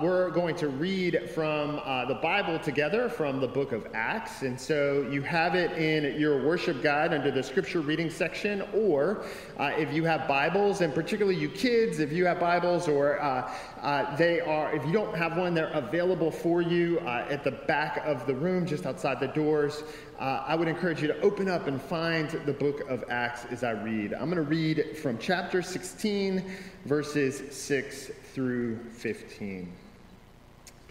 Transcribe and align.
We're 0.00 0.30
going 0.30 0.56
to 0.56 0.68
read 0.68 1.28
from 1.34 1.78
uh, 1.84 2.06
the 2.06 2.14
Bible 2.14 2.58
together 2.58 3.10
from 3.10 3.42
the 3.42 3.46
book 3.46 3.72
of 3.72 3.86
Acts. 3.92 4.40
And 4.40 4.58
so 4.58 5.06
you 5.10 5.20
have 5.20 5.54
it 5.54 5.70
in 5.72 6.18
your 6.18 6.42
worship 6.42 6.82
guide 6.82 7.12
under 7.12 7.30
the 7.30 7.42
scripture 7.42 7.82
reading 7.82 8.08
section, 8.08 8.62
or 8.74 9.26
uh, 9.58 9.72
if 9.76 9.92
you 9.92 10.04
have 10.04 10.26
Bibles, 10.26 10.80
and 10.80 10.94
particularly 10.94 11.38
you 11.38 11.50
kids, 11.50 12.00
if 12.00 12.10
you 12.10 12.24
have 12.24 12.40
Bibles, 12.40 12.88
or 12.88 13.20
uh, 13.20 13.52
uh 13.82 14.16
they 14.16 14.40
are, 14.40 14.74
if 14.74 14.82
you 14.86 14.92
don't 14.92 15.14
have 15.14 15.36
one, 15.36 15.52
they're 15.52 15.66
available 15.68 16.30
for 16.30 16.62
you 16.62 16.98
uh, 17.00 17.26
at 17.28 17.44
the 17.44 17.50
back 17.50 17.98
of 18.06 18.26
the 18.26 18.34
room, 18.34 18.64
just 18.64 18.86
outside 18.86 19.20
the 19.20 19.28
doors. 19.28 19.84
Uh, 20.18 20.42
I 20.46 20.54
would 20.54 20.68
encourage 20.68 21.02
you 21.02 21.08
to 21.08 21.20
open 21.20 21.50
up 21.50 21.66
and 21.66 21.80
find 21.80 22.30
the 22.46 22.54
book 22.54 22.88
of 22.88 23.04
Acts 23.10 23.44
as 23.50 23.62
I 23.62 23.72
read. 23.72 24.14
I'm 24.14 24.30
going 24.30 24.36
to 24.36 24.42
read 24.42 24.96
from 24.96 25.18
chapter 25.18 25.60
16, 25.60 26.42
verses 26.86 27.54
6 27.54 28.10
through 28.32 28.78
15. 28.94 29.70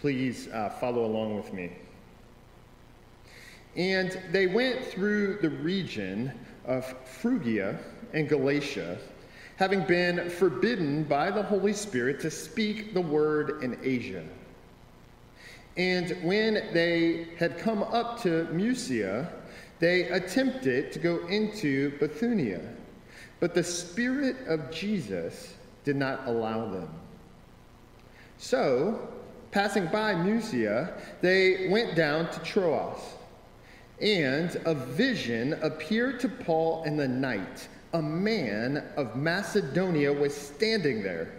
Please 0.02 0.48
uh, 0.48 0.70
follow 0.80 1.06
along 1.06 1.36
with 1.36 1.54
me. 1.54 1.72
And 3.76 4.20
they 4.32 4.48
went 4.48 4.84
through 4.84 5.38
the 5.44 5.52
region 5.52 6.32
of 6.66 6.86
Phrygia 7.06 7.78
and 8.12 8.28
Galatia, 8.28 8.98
having 9.58 9.86
been 9.86 10.28
forbidden 10.28 11.04
by 11.04 11.30
the 11.30 11.44
Holy 11.44 11.74
Spirit 11.74 12.20
to 12.22 12.32
speak 12.32 12.96
the 12.96 13.02
word 13.02 13.64
in 13.64 13.78
Asia. 13.84 14.24
And 15.78 16.18
when 16.24 16.56
they 16.74 17.28
had 17.38 17.60
come 17.60 17.84
up 17.84 18.20
to 18.24 18.46
Mysia, 18.46 19.32
they 19.78 20.10
attempted 20.10 20.92
to 20.94 21.00
go 21.00 21.28
into 21.28 21.92
Bithynia, 22.00 22.62
but 23.40 23.54
the 23.54 23.64
Spirit 23.64 24.48
of 24.48 24.72
Jesus 24.72 25.54
did 25.84 25.96
not 25.96 26.28
allow 26.28 26.72
them. 26.72 26.90
So, 28.40 29.08
Passing 29.52 29.88
by 29.88 30.16
Mysia, 30.16 30.94
they 31.22 31.68
went 31.70 31.96
down 31.96 32.32
to 32.32 32.40
Troas. 32.40 33.00
And 34.02 34.56
a 34.66 34.74
vision 34.74 35.54
appeared 35.62 36.20
to 36.22 36.30
Paul 36.30 36.84
in 36.86 36.96
the 36.98 37.08
night. 37.08 37.68
A 37.94 38.02
man 38.02 38.84
of 38.96 39.16
Macedonia 39.18 40.12
was 40.12 40.36
standing 40.36 41.04
there, 41.04 41.34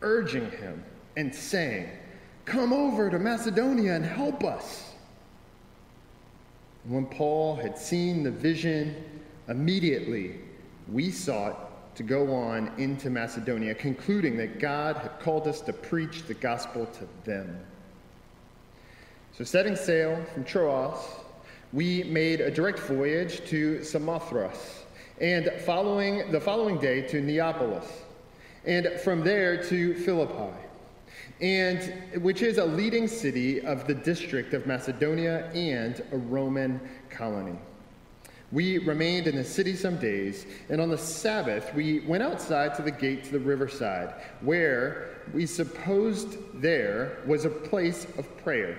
urging 0.00 0.50
him 0.52 0.82
and 1.16 1.34
saying, 1.34 1.88
Come 2.44 2.72
over 2.72 3.10
to 3.10 3.18
Macedonia 3.18 3.94
and 3.94 4.04
help 4.04 4.44
us. 4.44 4.84
when 6.84 7.04
Paul 7.06 7.56
had 7.56 7.76
seen 7.76 8.22
the 8.22 8.30
vision, 8.30 8.94
immediately 9.48 10.36
we 10.90 11.10
sought 11.10 11.67
to 11.98 12.04
go 12.04 12.32
on 12.32 12.70
into 12.78 13.10
Macedonia, 13.10 13.74
concluding 13.74 14.36
that 14.36 14.60
God 14.60 14.96
had 14.98 15.18
called 15.18 15.48
us 15.48 15.60
to 15.62 15.72
preach 15.72 16.22
the 16.22 16.34
gospel 16.34 16.86
to 16.86 17.08
them. 17.28 17.58
So, 19.36 19.42
setting 19.42 19.74
sail 19.74 20.24
from 20.32 20.44
Troas, 20.44 20.96
we 21.72 22.04
made 22.04 22.40
a 22.40 22.52
direct 22.52 22.78
voyage 22.78 23.44
to 23.46 23.82
Samothrace, 23.82 24.84
and 25.20 25.50
following 25.66 26.30
the 26.30 26.40
following 26.40 26.78
day 26.78 27.02
to 27.02 27.20
Neapolis, 27.20 28.04
and 28.64 28.88
from 29.00 29.24
there 29.24 29.60
to 29.64 29.94
Philippi, 29.94 30.56
and 31.40 32.22
which 32.22 32.42
is 32.42 32.58
a 32.58 32.64
leading 32.64 33.08
city 33.08 33.60
of 33.62 33.88
the 33.88 33.94
district 33.94 34.54
of 34.54 34.68
Macedonia 34.68 35.50
and 35.52 36.00
a 36.12 36.16
Roman 36.16 36.80
colony. 37.10 37.58
We 38.50 38.78
remained 38.78 39.26
in 39.26 39.36
the 39.36 39.44
city 39.44 39.76
some 39.76 39.98
days, 39.98 40.46
and 40.70 40.80
on 40.80 40.88
the 40.88 40.96
Sabbath 40.96 41.74
we 41.74 42.00
went 42.00 42.22
outside 42.22 42.74
to 42.76 42.82
the 42.82 42.90
gate 42.90 43.24
to 43.24 43.32
the 43.32 43.40
riverside, 43.40 44.14
where 44.40 45.10
we 45.34 45.44
supposed 45.44 46.38
there 46.54 47.18
was 47.26 47.44
a 47.44 47.50
place 47.50 48.06
of 48.16 48.36
prayer. 48.38 48.78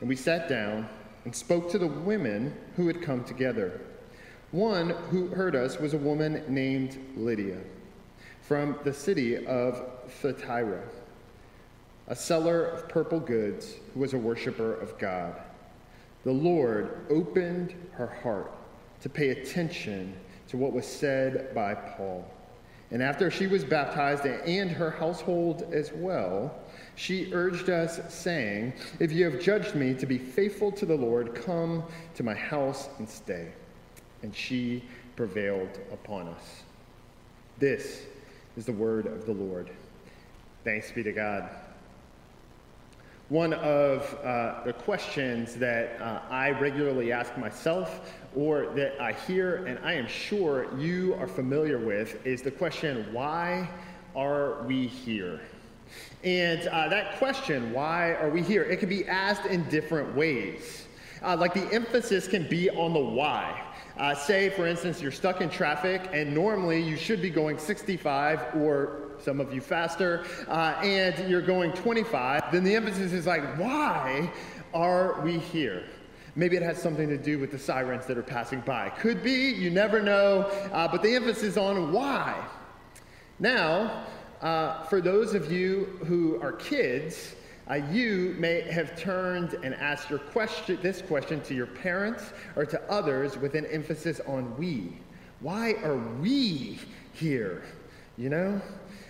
And 0.00 0.08
we 0.08 0.14
sat 0.14 0.48
down 0.48 0.88
and 1.24 1.34
spoke 1.34 1.70
to 1.72 1.78
the 1.78 1.86
women 1.86 2.56
who 2.76 2.86
had 2.86 3.02
come 3.02 3.24
together. 3.24 3.80
One 4.52 4.90
who 5.10 5.28
heard 5.28 5.56
us 5.56 5.78
was 5.78 5.94
a 5.94 5.98
woman 5.98 6.44
named 6.48 6.98
Lydia 7.16 7.58
from 8.42 8.76
the 8.84 8.92
city 8.92 9.44
of 9.46 9.82
Thyatira, 10.20 10.82
a 12.08 12.14
seller 12.14 12.64
of 12.66 12.88
purple 12.88 13.20
goods 13.20 13.76
who 13.94 14.00
was 14.00 14.12
a 14.12 14.18
worshiper 14.18 14.74
of 14.74 14.98
God. 14.98 15.40
The 16.24 16.32
Lord 16.32 17.06
opened 17.10 17.74
her 17.92 18.06
heart 18.06 18.52
to 19.00 19.08
pay 19.08 19.30
attention 19.30 20.14
to 20.48 20.56
what 20.56 20.72
was 20.72 20.86
said 20.86 21.54
by 21.54 21.74
Paul. 21.74 22.24
And 22.90 23.02
after 23.02 23.30
she 23.30 23.46
was 23.46 23.64
baptized 23.64 24.26
and 24.26 24.70
her 24.70 24.90
household 24.90 25.66
as 25.72 25.92
well, 25.92 26.54
she 26.94 27.32
urged 27.32 27.70
us, 27.70 28.00
saying, 28.12 28.74
If 29.00 29.10
you 29.12 29.24
have 29.24 29.40
judged 29.40 29.74
me 29.74 29.94
to 29.94 30.04
be 30.04 30.18
faithful 30.18 30.70
to 30.72 30.84
the 30.84 30.94
Lord, 30.94 31.34
come 31.34 31.82
to 32.14 32.22
my 32.22 32.34
house 32.34 32.90
and 32.98 33.08
stay. 33.08 33.48
And 34.22 34.36
she 34.36 34.84
prevailed 35.16 35.80
upon 35.90 36.28
us. 36.28 36.62
This 37.58 38.02
is 38.56 38.66
the 38.66 38.72
word 38.72 39.06
of 39.06 39.24
the 39.24 39.32
Lord. 39.32 39.70
Thanks 40.62 40.92
be 40.92 41.02
to 41.02 41.12
God 41.12 41.48
one 43.32 43.54
of 43.54 44.14
uh, 44.22 44.62
the 44.62 44.74
questions 44.74 45.54
that 45.54 45.98
uh, 46.02 46.20
I 46.28 46.50
regularly 46.50 47.12
ask 47.12 47.34
myself 47.38 48.12
or 48.36 48.66
that 48.74 49.00
I 49.00 49.14
hear, 49.14 49.64
and 49.64 49.78
I 49.82 49.94
am 49.94 50.06
sure 50.06 50.66
you 50.78 51.14
are 51.14 51.26
familiar 51.26 51.78
with, 51.78 52.26
is 52.26 52.42
the 52.42 52.50
question, 52.50 53.10
why 53.10 53.70
are 54.14 54.62
we 54.64 54.86
here? 54.86 55.40
And 56.22 56.68
uh, 56.68 56.90
that 56.90 57.16
question, 57.16 57.72
why 57.72 58.12
are 58.16 58.28
we 58.28 58.42
here, 58.42 58.64
it 58.64 58.80
can 58.80 58.90
be 58.90 59.08
asked 59.08 59.46
in 59.46 59.66
different 59.70 60.14
ways. 60.14 60.86
Uh, 61.22 61.34
like 61.34 61.54
the 61.54 61.72
emphasis 61.72 62.28
can 62.28 62.46
be 62.50 62.68
on 62.68 62.92
the 62.92 63.00
why. 63.00 63.62
Uh, 63.96 64.14
say, 64.14 64.50
for 64.50 64.66
instance, 64.66 65.00
you're 65.00 65.10
stuck 65.10 65.40
in 65.40 65.48
traffic, 65.48 66.02
and 66.12 66.34
normally 66.34 66.82
you 66.82 66.96
should 66.96 67.22
be 67.22 67.30
going 67.30 67.58
65 67.58 68.56
or 68.56 69.01
some 69.22 69.40
of 69.40 69.54
you 69.54 69.60
faster, 69.60 70.24
uh, 70.48 70.74
and 70.82 71.28
you're 71.30 71.42
going 71.42 71.72
25, 71.72 72.50
then 72.52 72.64
the 72.64 72.74
emphasis 72.74 73.12
is 73.12 73.26
like, 73.26 73.42
why 73.58 74.30
are 74.74 75.20
we 75.20 75.38
here? 75.38 75.84
Maybe 76.34 76.56
it 76.56 76.62
has 76.62 76.80
something 76.80 77.08
to 77.08 77.18
do 77.18 77.38
with 77.38 77.50
the 77.50 77.58
sirens 77.58 78.06
that 78.06 78.16
are 78.16 78.22
passing 78.22 78.60
by. 78.60 78.88
Could 78.88 79.22
be, 79.22 79.50
you 79.50 79.70
never 79.70 80.00
know, 80.00 80.42
uh, 80.72 80.88
but 80.88 81.02
the 81.02 81.14
emphasis 81.14 81.56
on 81.56 81.92
why. 81.92 82.42
Now, 83.38 84.06
uh, 84.40 84.82
for 84.84 85.00
those 85.00 85.34
of 85.34 85.52
you 85.52 85.98
who 86.06 86.40
are 86.40 86.52
kids, 86.52 87.34
uh, 87.70 87.74
you 87.74 88.34
may 88.38 88.62
have 88.62 88.98
turned 88.98 89.54
and 89.62 89.74
asked 89.74 90.10
your 90.10 90.18
question, 90.18 90.78
this 90.82 91.02
question 91.02 91.40
to 91.42 91.54
your 91.54 91.66
parents 91.66 92.32
or 92.56 92.66
to 92.66 92.80
others 92.90 93.36
with 93.36 93.54
an 93.54 93.66
emphasis 93.66 94.20
on 94.26 94.56
we. 94.56 94.98
Why 95.40 95.74
are 95.84 95.98
we 96.20 96.78
here? 97.12 97.62
You 98.16 98.30
know? 98.30 98.60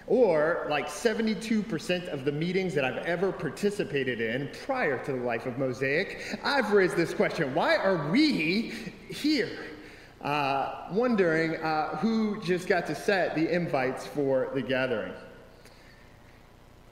Or, 0.07 0.67
like 0.69 0.89
72% 0.89 2.09
of 2.09 2.25
the 2.25 2.33
meetings 2.33 2.75
that 2.75 2.85
I've 2.85 3.05
ever 3.07 3.31
participated 3.31 4.21
in 4.21 4.51
prior 4.65 5.03
to 5.05 5.13
the 5.13 5.19
life 5.19 5.47
of 5.47 5.59
Mosaic, 5.59 6.39
I've 6.43 6.73
raised 6.73 6.97
this 6.97 7.15
question 7.15 7.55
why 7.55 7.77
are 7.77 8.11
we 8.11 8.73
here? 9.09 9.51
Uh, 10.21 10.87
wondering 10.93 11.57
uh, 11.57 11.97
who 11.97 12.41
just 12.43 12.69
got 12.69 12.87
to 12.87 12.95
set 12.95 13.35
the 13.35 13.53
invites 13.53 14.07
for 14.07 14.51
the 14.55 14.63
gathering. 14.63 15.13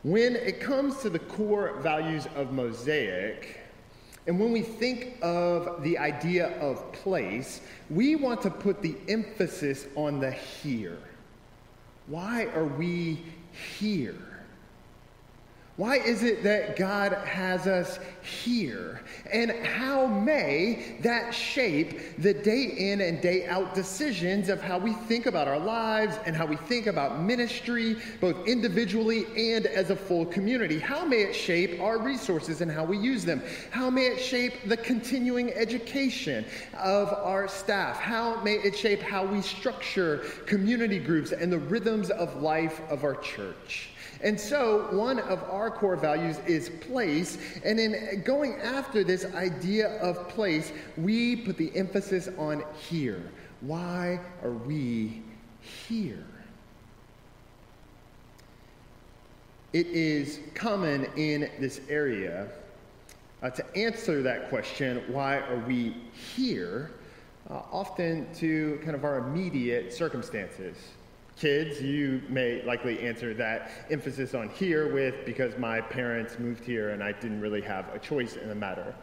When 0.03 0.35
it 0.35 0.61
comes 0.61 0.99
to 1.03 1.11
the 1.11 1.19
core 1.21 1.79
values 1.81 2.27
of 2.35 2.53
Mosaic, 2.53 3.61
and 4.27 4.39
when 4.39 4.53
we 4.53 4.63
think 4.63 5.17
of 5.23 5.83
the 5.83 5.97
idea 5.99 6.59
of 6.59 6.93
place, 6.93 7.61
we 7.89 8.17
want 8.17 8.43
to 8.43 8.51
put 8.51 8.83
the 8.83 8.97
emphasis 9.09 9.87
on 9.97 10.21
the 10.21 10.31
here. 10.31 10.99
Why 12.11 12.47
are 12.57 12.65
we 12.65 13.23
here? 13.79 14.30
Why 15.81 15.97
is 15.97 16.23
it 16.25 16.43
that 16.43 16.77
God 16.77 17.15
has 17.25 17.67
us 17.67 17.99
here? 18.21 19.01
And 19.33 19.51
how 19.51 20.07
may 20.07 20.99
that 21.01 21.35
shape 21.35 22.19
the 22.19 22.35
day 22.35 22.65
in 22.65 23.01
and 23.01 23.19
day 23.23 23.47
out 23.47 23.75
decisions 23.75 24.51
of 24.51 24.61
how 24.61 24.77
we 24.77 24.93
think 24.93 25.25
about 25.25 25.49
our 25.49 25.59
lives 25.59 26.19
and 26.27 26.37
how 26.37 26.45
we 26.45 26.57
think 26.57 26.87
about 26.87 27.23
ministry, 27.23 27.97
both 28.21 28.47
individually 28.47 29.25
and 29.55 29.65
as 29.65 29.89
a 29.89 29.97
full 29.97 30.27
community? 30.27 30.79
How 30.79 31.07
may 31.07 31.23
it 31.23 31.35
shape 31.35 31.81
our 31.81 31.99
resources 31.99 32.61
and 32.61 32.71
how 32.71 32.85
we 32.85 32.99
use 32.99 33.25
them? 33.25 33.43
How 33.71 33.89
may 33.89 34.05
it 34.09 34.21
shape 34.21 34.69
the 34.69 34.77
continuing 34.77 35.51
education 35.55 36.45
of 36.77 37.09
our 37.09 37.49
staff? 37.49 37.97
How 37.97 38.39
may 38.43 38.57
it 38.57 38.77
shape 38.77 39.01
how 39.01 39.25
we 39.25 39.41
structure 39.41 40.19
community 40.45 40.99
groups 40.99 41.33
and 41.33 41.51
the 41.51 41.59
rhythms 41.59 42.11
of 42.11 42.43
life 42.43 42.83
of 42.91 43.03
our 43.03 43.15
church? 43.15 43.89
And 44.23 44.39
so, 44.39 44.89
one 44.91 45.19
of 45.19 45.43
our 45.45 45.71
core 45.71 45.97
values 45.97 46.39
is 46.47 46.69
place. 46.69 47.39
And 47.65 47.79
in 47.81 48.23
going 48.25 48.55
after 48.55 49.03
this 49.03 49.25
idea 49.35 49.99
of 50.01 50.29
place, 50.29 50.73
we 50.97 51.37
put 51.37 51.57
the 51.57 51.75
emphasis 51.75 52.29
on 52.39 52.65
here. 52.89 53.23
Why 53.61 54.21
are 54.43 54.53
we 54.53 55.23
here? 55.61 56.27
It 59.73 59.87
is 59.87 60.41
common 60.55 61.07
in 61.17 61.49
this 61.61 61.81
area 61.89 62.49
uh, 63.43 63.51
to 63.51 63.77
answer 63.77 64.23
that 64.23 64.49
question, 64.49 65.03
why 65.09 65.39
are 65.39 65.65
we 65.67 65.97
here, 66.37 66.91
uh, 67.49 67.63
often 67.73 68.27
to 68.35 68.79
kind 68.83 68.95
of 68.95 69.05
our 69.05 69.19
immediate 69.19 69.93
circumstances. 69.93 70.77
Kids, 71.41 71.81
you 71.81 72.21
may 72.29 72.63
likely 72.65 73.01
answer 73.01 73.33
that 73.33 73.71
emphasis 73.91 74.35
on 74.35 74.51
here 74.51 74.93
with 74.93 75.25
because 75.25 75.57
my 75.57 75.81
parents 75.81 76.39
moved 76.39 76.63
here 76.63 76.91
and 76.91 77.03
I 77.03 77.13
didn't 77.13 77.41
really 77.41 77.63
have 77.63 77.89
a 77.95 77.99
choice 77.99 78.37
in 78.37 78.51
the 78.51 78.55
matter. 78.55 78.95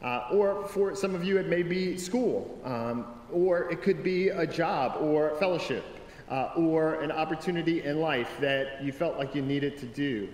Uh, 0.00 0.28
or 0.30 0.68
for 0.68 0.94
some 0.94 1.16
of 1.16 1.24
you, 1.24 1.36
it 1.38 1.48
may 1.48 1.64
be 1.64 1.98
school, 1.98 2.60
um, 2.62 3.06
or 3.32 3.68
it 3.72 3.82
could 3.82 4.04
be 4.04 4.28
a 4.28 4.46
job 4.46 5.02
or 5.02 5.34
fellowship, 5.40 5.84
uh, 6.28 6.50
or 6.56 7.00
an 7.00 7.10
opportunity 7.10 7.82
in 7.82 8.00
life 8.00 8.30
that 8.38 8.84
you 8.84 8.92
felt 8.92 9.18
like 9.18 9.34
you 9.34 9.42
needed 9.42 9.76
to 9.78 9.86
do. 9.86 10.28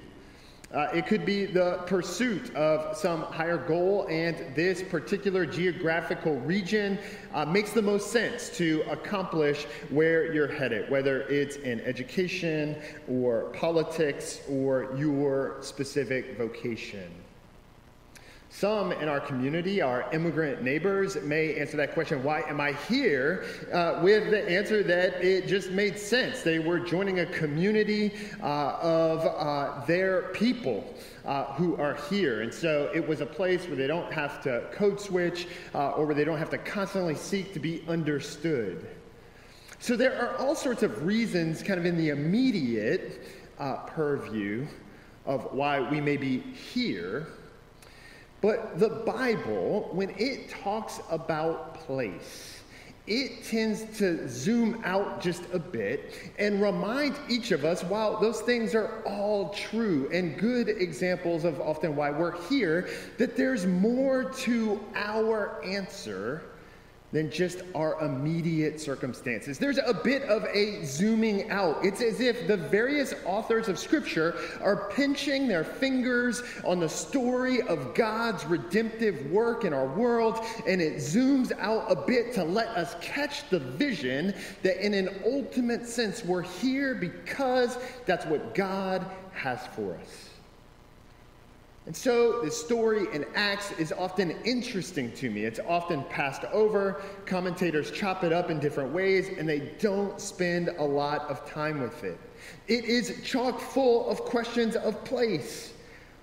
Uh, 0.73 0.89
it 0.93 1.07
could 1.07 1.25
be 1.25 1.47
the 1.47 1.79
pursuit 1.87 2.55
of 2.57 2.97
some 2.97 3.23
higher 3.23 3.57
goal, 3.57 4.07
and 4.11 4.37
this 4.57 4.83
particular 4.83 5.47
geographical 5.47 6.41
region 6.41 6.99
uh, 7.35 7.45
makes 7.45 7.73
the 7.73 7.81
most 7.81 8.11
sense 8.11 8.51
to 8.51 8.83
accomplish 8.91 9.65
where 9.91 10.33
you're 10.33 10.49
headed, 10.49 10.91
whether 10.91 11.23
it's 11.23 11.57
in 11.57 11.81
education 11.83 12.77
or 13.09 13.45
politics 13.51 14.41
or 14.51 14.95
your 14.99 15.59
specific 15.61 16.37
vocation. 16.37 17.11
Some 18.59 18.93
in 18.93 19.07
our 19.07 19.21
community, 19.21 19.83
our 19.83 20.11
immigrant 20.15 20.63
neighbors, 20.63 21.19
may 21.23 21.57
answer 21.57 21.77
that 21.77 21.93
question, 21.93 22.23
why 22.23 22.41
am 22.49 22.59
I 22.59 22.73
here? 22.89 23.45
Uh, 23.71 24.01
with 24.03 24.31
the 24.31 24.49
answer 24.49 24.83
that 24.83 25.23
it 25.23 25.47
just 25.47 25.73
made 25.73 25.99
sense. 25.99 26.41
They 26.41 26.59
were 26.59 26.81
joining 26.81 27.21
a 27.21 27.27
community 27.27 28.15
uh, 28.43 28.79
of 28.81 29.27
uh, 29.27 29.85
their 29.85 30.31
people. 30.33 30.95
Uh, 31.27 31.53
who 31.55 31.75
are 31.75 31.97
here. 32.09 32.43
And 32.43 32.55
so 32.55 32.89
it 32.95 33.05
was 33.05 33.21
a 33.21 33.27
place 33.27 33.67
where 33.67 33.75
they 33.75 33.89
don't 33.89 34.13
have 34.13 34.41
to 34.45 34.69
code 34.71 35.01
switch 35.01 35.49
uh, 35.75 35.91
or 35.91 36.07
where 36.07 36.15
they 36.15 36.23
don't 36.23 36.39
have 36.39 36.51
to 36.51 36.59
constantly 36.59 37.17
seek 37.17 37.53
to 37.55 37.59
be 37.59 37.83
understood. 37.89 38.87
So 39.81 39.97
there 39.97 40.17
are 40.23 40.37
all 40.37 40.55
sorts 40.55 40.85
of 40.85 41.05
reasons, 41.05 41.65
kind 41.65 41.81
of 41.81 41.85
in 41.85 41.97
the 41.97 42.11
immediate 42.11 43.27
uh, 43.59 43.79
purview, 43.89 44.69
of 45.25 45.53
why 45.53 45.81
we 45.81 46.01
may 46.01 46.17
be 46.17 46.39
here. 46.39 47.27
But 48.41 48.79
the 48.79 48.89
Bible, 48.89 49.89
when 49.93 50.11
it 50.19 50.51
talks 50.51 51.01
about 51.11 51.75
place, 51.75 52.61
it 53.07 53.45
tends 53.45 53.99
to 53.99 54.29
zoom 54.29 54.83
out 54.85 55.21
just 55.21 55.43
a 55.53 55.59
bit 55.59 56.13
and 56.39 56.61
remind 56.61 57.15
each 57.29 57.53
of 57.53 57.65
us, 57.65 57.85
while 57.85 58.21
those 58.21 58.41
things 58.41 58.75
are 58.75 59.03
all 59.07 59.51
true 59.51 60.09
and 60.13 60.37
good 60.37 60.69
examples 60.69 61.45
of 61.45 61.61
often 61.61 61.95
why 61.95 62.11
we're 62.11 62.41
here, 62.49 62.89
that 63.17 63.37
there's 63.37 63.65
more 63.65 64.25
to 64.25 64.81
our 64.97 65.65
answer 65.65 66.43
than 67.17 67.31
just 67.31 67.63
our 67.75 67.99
immediate 68.05 68.79
circumstances. 68.79 69.59
There's 69.59 69.79
a 69.79 69.95
bit 69.95 70.25
of 70.25 70.45
a 70.53 70.85
zooming 70.85 71.51
out. 71.51 71.83
It's 71.83 72.03
as 72.03 72.21
if 72.21 72.47
the 72.47 72.59
various 72.59 73.15
authors 73.25 73.69
of 73.69 73.79
Scripture 73.79 74.37
are 74.61 74.91
pinching 74.91 75.49
their 75.49 75.65
fingers 75.65 76.43
on 76.63 76.79
the 76.79 76.91
story 76.91 77.63
of 77.63 77.95
God's 77.95 78.45
redemptive 78.45 79.31
work 79.31 79.65
in 79.65 79.73
our 79.73 79.87
world, 79.87 80.45
and 80.67 80.83
it 80.83 80.97
zooms 80.97 81.59
out 81.59 81.91
a 81.91 81.97
bit 81.97 82.35
to 82.35 82.45
let 82.45 82.69
us 82.69 82.95
catch 83.01 83.49
the 83.49 83.61
vision 83.61 84.35
that, 84.63 84.85
in 84.85 84.93
an 84.93 85.09
ultimate 85.25 85.87
sense, 85.87 86.23
we're 86.23 86.43
here 86.43 86.95
because 86.95 87.79
that's 88.05 88.27
what 88.27 88.55
God 88.55 89.07
has 89.33 89.67
for 89.69 89.97
us. 89.97 90.36
And 91.87 91.95
so 91.95 92.43
the 92.43 92.51
story 92.51 93.07
in 93.13 93.25
Acts 93.37 93.71
is 93.73 93.93
often 93.93 94.33
interesting 94.45 95.13
to 95.13 95.31
me. 95.31 95.45
It's 95.45 95.61
often 95.69 96.03
passed 96.05 96.45
over. 96.47 97.01
Commentators 97.27 97.93
chop 97.93 98.25
it 98.25 98.33
up 98.33 98.51
in 98.51 98.59
different 98.59 98.93
ways, 98.93 99.29
and 99.39 99.49
they 99.49 99.73
don't 99.79 100.21
spend 100.21 100.69
a 100.69 100.83
lot 100.83 101.23
of 101.31 101.49
time 101.49 101.81
with 101.81 102.03
it. 102.03 102.19
It 102.67 102.85
is 102.85 103.21
chock 103.25 103.61
full 103.61 104.09
of 104.11 104.21
questions 104.23 104.75
of 104.75 105.05
place. 105.05 105.73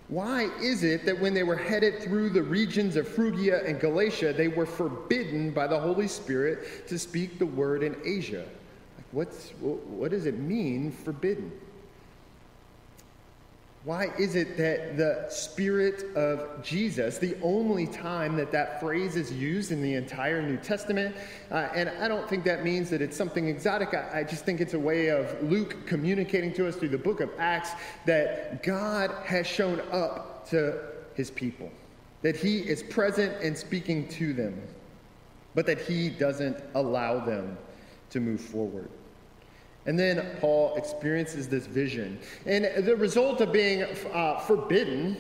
Why 0.10 0.50
is 0.62 0.84
it 0.84 1.06
that 1.06 1.20
when 1.20 1.34
they 1.34 1.44
were 1.44 1.56
headed 1.56 2.02
through 2.04 2.32
the 2.32 2.44
regions 2.44 2.98
of 2.98 3.08
Phrygia 3.08 3.64
and 3.66 3.80
Galatia, 3.80 4.34
they 4.34 4.50
were 4.50 4.66
forbidden 4.66 5.52
by 5.52 5.66
the 5.66 5.80
Holy 5.80 6.10
Spirit 6.10 6.88
to 6.90 7.00
speak 7.00 7.40
the 7.40 7.46
word 7.46 7.84
in 7.84 7.96
Asia? 8.04 8.46
what's, 9.14 9.52
what 9.62 10.12
does 10.12 10.26
it 10.26 10.40
mean, 10.40 10.92
forbidden? 10.92 11.52
Why 13.86 14.14
is 14.18 14.36
it 14.36 14.56
that 14.56 14.96
the 14.96 15.26
Spirit 15.28 16.16
of 16.16 16.64
Jesus, 16.64 17.18
the 17.18 17.36
only 17.42 17.86
time 17.86 18.38
that 18.38 18.50
that 18.54 18.80
phrase 18.80 19.18
is 19.18 19.30
used 19.34 19.74
in 19.74 19.82
the 19.82 19.96
entire 19.96 20.42
New 20.42 20.56
Testament, 20.56 21.14
uh, 21.52 21.68
and 21.76 21.90
I 21.90 22.08
don't 22.08 22.30
think 22.30 22.46
that 22.46 22.64
means 22.64 22.90
that 22.92 23.02
it's 23.02 23.18
something 23.18 23.50
exotic. 23.50 23.94
I, 23.94 24.20
I 24.20 24.24
just 24.24 24.46
think 24.46 24.62
it's 24.62 24.74
a 24.74 24.80
way 24.80 25.10
of 25.10 25.36
Luke 25.44 25.86
communicating 25.86 26.54
to 26.54 26.68
us 26.68 26.78
through 26.78 26.90
the 26.90 26.98
book 26.98 27.20
of 27.20 27.30
Acts 27.38 27.72
that 28.06 28.64
God 28.64 29.12
has 29.26 29.46
shown 29.46 29.82
up 29.92 30.50
to 30.52 30.80
his 31.16 31.30
people, 31.30 31.70
that 32.22 32.38
he 32.38 32.60
is 32.60 32.84
present 32.84 33.34
and 33.44 33.58
speaking 33.58 34.08
to 34.10 34.32
them, 34.32 34.62
but 35.56 35.66
that 35.66 35.82
he 35.82 36.10
doesn't 36.10 36.64
allow 36.76 37.20
them 37.20 37.58
to 38.12 38.22
move 38.22 38.40
forward. 38.40 38.90
And 39.86 40.00
then 40.00 40.38
Paul 40.40 40.76
experiences 40.76 41.48
this 41.48 41.68
vision. 41.68 42.20
And 42.46 42.86
the 42.86 42.96
result 42.96 43.42
of 43.42 43.52
being 43.52 43.84
uh, 44.14 44.40
forbidden, 44.40 45.18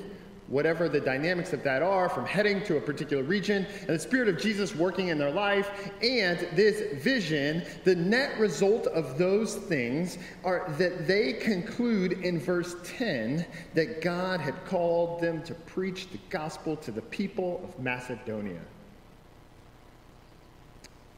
whatever 0.48 0.88
the 0.88 1.00
dynamics 1.00 1.51
of 1.51 1.63
that 1.63 1.81
are, 1.81 2.07
from 2.07 2.25
heading 2.25 2.63
to 2.63 2.77
a 2.77 2.81
particular 2.81 3.24
region, 3.24 3.66
and 3.81 3.90
the 3.90 3.99
Spirit 3.99 4.30
of 4.30 4.37
Jesus 4.37 4.76
working 4.76 5.09
in 5.09 5.18
their 5.18 5.31
life, 5.31 5.92
and 6.02 6.47
this 6.54 7.02
vision, 7.04 7.64
the 7.83 7.95
net 7.95 8.37
result 8.40 8.87
of 8.87 9.18
those 9.18 9.56
things 9.56 10.18
are 10.45 10.71
that 10.78 11.07
they 11.07 11.33
conclude 11.33 12.14
in 12.23 12.40
verse 12.40 12.76
10 12.83 13.45
that 13.73 14.02
God 14.02 14.40
had 14.40 14.66
called 14.66 15.21
them 15.21 15.44
to 15.44 15.54
preach 15.54 16.09
the 16.09 16.19
gospel 16.30 16.78
to 16.78 16.92
the 16.92 17.02
people 17.02 17.61
of 17.64 17.83
Macedonia. 17.83 18.61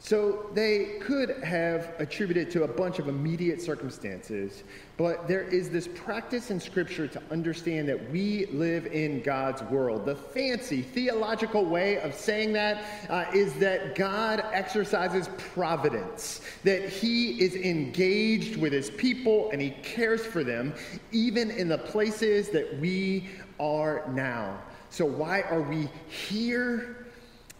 So 0.06 0.46
they 0.54 1.00
could 1.02 1.32
have 1.44 1.96
attributed 1.98 2.52
to 2.52 2.64
a 2.64 2.68
bunch 2.68 3.00
of 3.00 3.08
immediate 3.08 3.60
circumstances, 3.60 4.64
but 4.98 5.28
there 5.28 5.42
is 5.42 5.72
this 5.72 5.88
practice 5.88 6.52
in 6.52 6.60
Scripture 6.60 7.08
to 7.08 7.22
understand 7.32 7.90
that 7.90 8.12
we 8.12 8.46
live 8.54 8.86
in 8.86 9.24
God's 9.24 9.64
world. 9.64 10.06
The 10.06 10.16
fancy 10.16 10.84
theological 10.84 11.66
way 11.66 11.98
of 12.02 12.14
saying 12.14 12.54
that 12.54 12.86
uh, 13.10 13.26
is 13.34 13.56
that 13.56 13.96
God 13.96 14.46
exercises 14.54 15.28
providence, 15.40 16.42
that 16.64 16.88
He 16.88 17.42
is 17.42 17.56
engaged 17.56 18.58
with 18.58 18.74
His 18.74 18.92
people 18.92 19.50
and 19.50 19.60
He 19.60 19.72
cares 19.82 20.24
for 20.24 20.44
them, 20.44 20.76
even 21.14 21.50
in 21.50 21.68
the 21.68 21.80
places 21.80 22.50
that 22.50 22.80
we 22.80 23.28
are 23.60 24.08
now. 24.14 24.62
So, 24.92 25.04
why 25.04 25.42
are 25.42 25.62
we 25.62 25.90
here? 26.08 27.05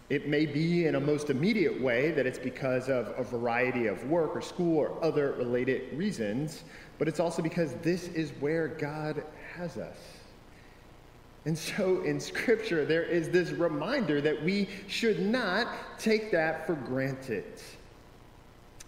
It 0.08 0.28
may 0.28 0.46
be 0.46 0.86
in 0.86 0.94
a 0.94 1.00
most 1.00 1.30
immediate 1.30 1.80
way 1.80 2.12
that 2.12 2.26
it's 2.26 2.38
because 2.38 2.88
of 2.88 3.12
a 3.18 3.24
variety 3.24 3.88
of 3.88 4.04
work 4.04 4.36
or 4.36 4.40
school 4.40 4.78
or 4.78 5.04
other 5.04 5.32
related 5.32 5.96
reasons, 5.98 6.62
but 6.98 7.08
it's 7.08 7.18
also 7.18 7.42
because 7.42 7.74
this 7.82 8.06
is 8.08 8.30
where 8.38 8.68
God 8.68 9.24
has 9.56 9.76
us. 9.76 9.98
And 11.44 11.58
so 11.58 12.02
in 12.02 12.20
Scripture, 12.20 12.84
there 12.84 13.02
is 13.02 13.30
this 13.30 13.50
reminder 13.50 14.20
that 14.20 14.42
we 14.44 14.68
should 14.86 15.20
not 15.20 15.68
take 15.98 16.30
that 16.32 16.66
for 16.66 16.74
granted. 16.74 17.60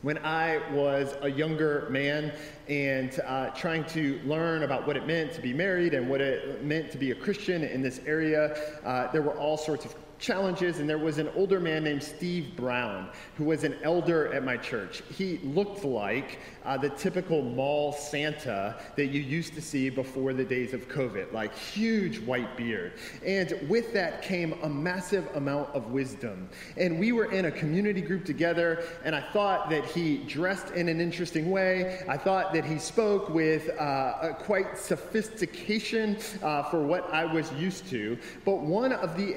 When 0.03 0.19
I 0.19 0.61
was 0.73 1.17
a 1.23 1.29
younger 1.29 1.89
man 1.91 2.33
and 2.69 3.19
uh, 3.27 3.51
trying 3.51 3.85
to 3.87 4.21
learn 4.25 4.63
about 4.63 4.87
what 4.87 4.97
it 4.97 5.07
meant 5.07 5.33
to 5.33 5.41
be 5.41 5.53
married 5.53 5.95
and 5.95 6.09
what 6.09 6.21
it 6.21 6.65
meant 6.65 6.93
to 6.93 6.99
be 6.99 7.11
a 7.11 7.15
Christian 7.17 7.65
in 7.65 7.83
this 7.83 8.01
area. 8.07 8.57
Uh, 8.85 9.11
there 9.11 9.23
were 9.23 9.37
all 9.37 9.57
sorts 9.57 9.85
of 9.85 9.97
challenges, 10.19 10.79
and 10.79 10.89
there 10.89 10.99
was 10.99 11.19
an 11.19 11.29
older 11.37 11.61
man 11.61 11.85
named 11.85 12.03
Steve 12.03 12.57
Brown 12.57 13.09
who 13.37 13.45
was 13.45 13.65
an 13.65 13.77
elder 13.83 14.33
at 14.33 14.45
my 14.45 14.57
church. 14.57 15.03
He 15.17 15.39
looked 15.45 15.85
like 15.85 16.39
uh, 16.65 16.77
the 16.77 16.91
typical 16.91 17.43
mall 17.43 17.93
Santa 17.93 18.77
that 18.97 19.07
you 19.07 19.21
used 19.21 19.55
to 19.55 19.63
see 19.63 19.91
before 19.91 20.33
the 20.33 20.45
days 20.45 20.75
of 20.75 20.89
COVID, 20.89 21.33
like 21.33 21.55
huge 21.55 22.19
white 22.21 22.57
beard. 22.57 22.93
And 23.25 23.57
with 23.69 23.93
that 23.95 24.23
came 24.23 24.55
a 24.63 24.69
massive 24.69 25.29
amount 25.35 25.75
of 25.75 25.93
wisdom. 25.93 26.49
And 26.77 26.99
we 26.99 27.13
were 27.13 27.33
in 27.33 27.47
a 27.47 27.51
community 27.51 28.01
group 28.01 28.25
together, 28.25 28.85
and 29.05 29.15
I 29.15 29.21
thought 29.33 29.71
that 29.71 29.85
he 29.85 30.19
dressed 30.19 30.71
in 30.73 30.89
an 30.89 31.01
interesting 31.01 31.51
way. 31.51 32.05
I 32.09 32.17
thought 32.17 32.53
that 32.53 32.65
he 32.65 32.79
spoke 32.79 33.31
with 33.31 33.71
uh, 33.79 34.35
quite 34.35 34.77
sophistication 34.77 36.19
uh, 36.43 36.65
for 36.65 36.83
what 36.83 37.13
I 37.13 37.25
was 37.25 37.53
used 37.53 37.89
to. 37.91 38.19
But 38.45 38.61
one 38.61 38.93
of 38.93 39.17
the 39.17 39.33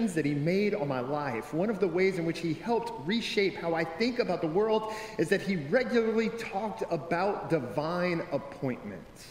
impressions 0.00 0.14
that 0.14 0.24
he 0.24 0.34
made 0.34 0.74
on 0.74 0.88
my 0.88 1.00
life, 1.00 1.52
one 1.52 1.70
of 1.70 1.78
the 1.78 1.88
ways 1.88 2.18
in 2.18 2.24
which 2.24 2.38
he 2.38 2.54
helped 2.54 2.92
reshape 3.06 3.56
how 3.56 3.74
I 3.74 3.84
think 3.84 4.18
about 4.18 4.40
the 4.40 4.46
world, 4.46 4.92
is 5.18 5.28
that 5.28 5.42
he 5.42 5.56
regularly 5.56 6.30
talked 6.30 6.82
about 6.90 7.50
divine 7.50 8.22
appointments. 8.32 9.26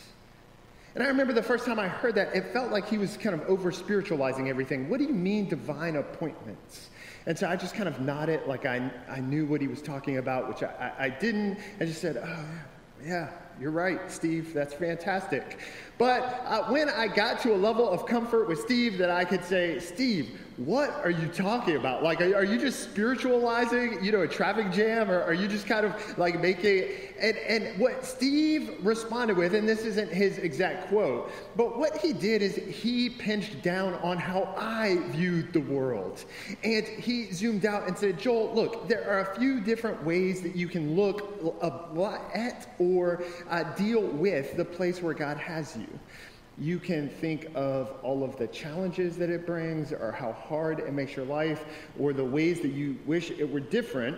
And 0.96 1.04
I 1.04 1.08
remember 1.08 1.34
the 1.34 1.44
first 1.44 1.66
time 1.66 1.80
I 1.80 1.88
heard 1.88 2.16
that, 2.16 2.36
it 2.36 2.52
felt 2.52 2.72
like 2.72 2.88
he 2.88 2.98
was 2.98 3.18
kind 3.18 3.36
of 3.36 3.42
over 3.48 3.72
spiritualizing 3.72 4.50
everything. 4.50 4.90
What 4.90 5.00
do 5.00 5.06
you 5.06 5.14
mean, 5.14 5.48
divine 5.48 5.96
appointments? 5.96 6.90
And 7.26 7.38
so 7.38 7.48
I 7.48 7.56
just 7.56 7.76
kind 7.76 7.88
of 7.88 8.00
nodded 8.00 8.42
like 8.48 8.66
I, 8.66 8.90
I 9.08 9.20
knew 9.20 9.46
what 9.46 9.62
he 9.62 9.68
was 9.68 9.82
talking 9.82 10.18
about, 10.18 10.48
which 10.48 10.64
I, 10.64 10.92
I, 10.98 11.10
didn't. 11.10 11.60
I 11.80 11.86
just 11.86 12.02
said, 12.02 12.18
oh, 12.18 12.46
yeah, 13.06 13.30
you're 13.62 13.72
right, 13.72 14.12
Steve. 14.12 14.54
That's 14.54 14.74
fantastic. 14.74 15.60
But 15.98 16.22
uh, 16.46 16.64
when 16.66 16.90
I 16.90 17.08
got 17.08 17.40
to 17.42 17.54
a 17.54 17.58
level 17.58 17.88
of 17.88 18.06
comfort 18.06 18.48
with 18.48 18.60
Steve 18.62 18.98
that 18.98 19.12
I 19.12 19.26
could 19.26 19.44
say, 19.44 19.80
Steve, 19.80 20.40
what 20.66 20.90
are 21.06 21.10
you 21.10 21.28
talking 21.30 21.78
about? 21.78 22.04
Like, 22.04 22.20
are, 22.20 22.36
are, 22.36 22.44
you 22.44 22.60
just 22.60 22.84
spiritualizing, 22.84 24.04
you 24.04 24.12
know, 24.12 24.22
a 24.22 24.28
traffic 24.28 24.72
jam, 24.74 25.10
or 25.10 25.22
are 25.24 25.34
you 25.34 25.48
just 25.48 25.66
kind 25.66 25.86
of 25.86 26.18
like 26.18 26.42
making? 26.42 26.90
And 27.18 27.38
and 27.38 27.80
what 27.80 28.06
Steve 28.06 28.76
responded 28.82 29.38
with, 29.38 29.54
and 29.54 29.68
this 29.68 29.86
isn't 29.86 30.12
his 30.12 30.38
exact 30.38 30.90
quote, 30.90 31.32
but 31.56 31.80
what 31.80 31.98
he 31.98 32.12
did 32.12 32.42
is 32.42 32.56
he 32.56 33.10
pinched 33.10 33.62
down 33.62 33.94
on 33.96 34.18
how 34.18 34.54
I 34.58 34.98
viewed 35.12 35.54
the 35.54 35.62
world, 35.62 36.26
and 36.64 36.86
he 36.86 37.32
zoomed 37.32 37.66
out 37.66 37.88
and 37.88 37.98
said, 37.98 38.20
Joel, 38.20 38.54
look, 38.54 38.90
there 38.90 39.10
are 39.10 39.32
a 39.32 39.36
few 39.40 39.62
different 39.62 40.04
ways 40.04 40.42
that 40.42 40.58
you 40.58 40.68
can 40.68 40.94
look 40.94 41.42
at 42.34 42.76
or 42.80 43.24
uh, 43.50 43.64
deal 43.76 44.02
with 44.02 44.58
the 44.58 44.66
place 44.66 45.02
where 45.02 45.14
God 45.14 45.38
has 45.38 45.78
you 45.78 45.88
you 46.60 46.80
can 46.80 47.10
think 47.10 47.48
of 47.56 47.94
all 48.04 48.24
of 48.24 48.38
the 48.38 48.48
challenges 48.48 49.18
that 49.18 49.30
it 49.30 49.46
brings, 49.46 49.94
or 49.94 50.12
how 50.12 50.34
hard 50.34 50.80
it 50.80 50.94
makes 50.94 51.16
your 51.16 51.26
life, 51.26 51.66
or 51.98 52.14
the 52.14 52.26
ways 52.26 52.60
that 52.62 52.72
you 52.72 52.98
wish 53.06 53.32
it 53.32 53.50
were 53.50 53.60
different. 53.60 54.18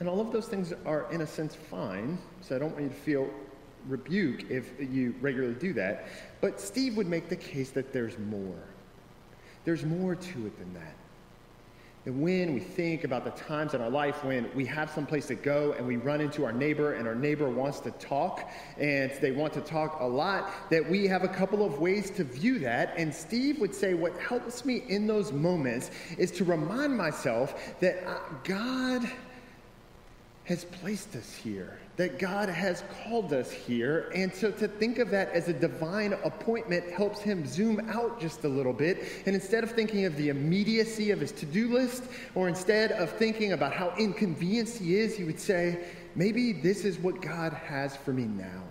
And 0.00 0.08
all 0.08 0.20
of 0.20 0.32
those 0.32 0.48
things 0.48 0.72
are, 0.84 1.10
in 1.12 1.20
a 1.20 1.26
sense, 1.26 1.54
fine. 1.54 2.18
So 2.40 2.56
I 2.56 2.58
don't 2.58 2.72
want 2.72 2.84
you 2.84 2.88
to 2.88 2.94
feel 2.94 3.30
rebuke 3.88 4.50
if 4.50 4.72
you 4.78 5.14
regularly 5.20 5.54
do 5.54 5.72
that. 5.74 6.06
But 6.40 6.60
Steve 6.60 6.96
would 6.96 7.08
make 7.08 7.28
the 7.28 7.36
case 7.36 7.70
that 7.70 7.92
there's 7.92 8.18
more. 8.18 8.62
There's 9.64 9.84
more 9.84 10.14
to 10.14 10.46
it 10.46 10.58
than 10.58 10.74
that. 10.74 10.94
And 12.04 12.20
when 12.20 12.52
we 12.52 12.58
think 12.58 13.04
about 13.04 13.24
the 13.24 13.30
times 13.30 13.74
in 13.74 13.80
our 13.80 13.90
life 13.90 14.24
when 14.24 14.50
we 14.56 14.64
have 14.66 14.90
some 14.90 15.06
place 15.06 15.26
to 15.26 15.36
go 15.36 15.72
and 15.78 15.86
we 15.86 15.96
run 15.96 16.20
into 16.20 16.44
our 16.44 16.52
neighbor 16.52 16.94
and 16.94 17.06
our 17.06 17.14
neighbor 17.14 17.48
wants 17.48 17.78
to 17.80 17.92
talk 17.92 18.50
and 18.76 19.12
they 19.20 19.30
want 19.30 19.52
to 19.52 19.60
talk 19.60 20.00
a 20.00 20.04
lot, 20.04 20.50
that 20.70 20.88
we 20.88 21.06
have 21.06 21.22
a 21.22 21.28
couple 21.28 21.64
of 21.64 21.78
ways 21.78 22.10
to 22.10 22.24
view 22.24 22.58
that. 22.58 22.94
And 22.96 23.14
Steve 23.14 23.60
would 23.60 23.74
say, 23.74 23.94
What 23.94 24.18
helps 24.18 24.64
me 24.64 24.82
in 24.88 25.06
those 25.06 25.30
moments 25.30 25.92
is 26.18 26.32
to 26.32 26.44
remind 26.44 26.96
myself 26.96 27.78
that 27.78 28.04
uh, 28.04 28.18
God 28.42 29.08
has 30.44 30.64
placed 30.64 31.14
us 31.14 31.36
here 31.36 31.78
that 31.96 32.18
God 32.18 32.48
has 32.48 32.82
called 33.04 33.32
us 33.32 33.50
here. 33.50 34.10
And 34.14 34.34
so 34.34 34.50
to 34.50 34.66
think 34.66 34.98
of 34.98 35.10
that 35.10 35.30
as 35.30 35.48
a 35.48 35.52
divine 35.52 36.14
appointment 36.24 36.90
helps 36.90 37.20
him 37.20 37.46
zoom 37.46 37.90
out 37.90 38.20
just 38.20 38.44
a 38.44 38.48
little 38.48 38.72
bit. 38.72 39.04
And 39.26 39.34
instead 39.34 39.62
of 39.62 39.70
thinking 39.72 40.06
of 40.06 40.16
the 40.16 40.30
immediacy 40.30 41.10
of 41.10 41.20
his 41.20 41.32
to 41.32 41.46
do 41.46 41.72
list, 41.72 42.04
or 42.34 42.48
instead 42.48 42.92
of 42.92 43.10
thinking 43.10 43.52
about 43.52 43.72
how 43.72 43.92
inconvenienced 43.98 44.78
he 44.78 44.96
is, 44.96 45.16
he 45.16 45.24
would 45.24 45.40
say, 45.40 45.84
maybe 46.14 46.52
this 46.52 46.84
is 46.84 46.98
what 46.98 47.20
God 47.20 47.52
has 47.52 47.94
for 47.94 48.12
me 48.12 48.24
now. 48.24 48.62